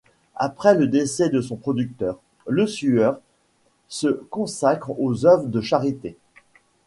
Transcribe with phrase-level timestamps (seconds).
[0.37, 2.17] Après le décès de son protecteur,
[2.47, 3.19] Lesueur
[3.87, 6.17] se consacre aux œuvres de charité.